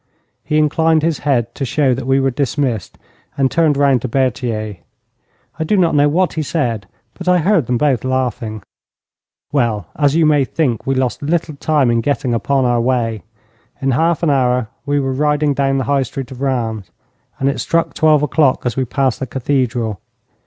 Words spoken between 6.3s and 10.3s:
he said, but I heard them both laughing. Well, as you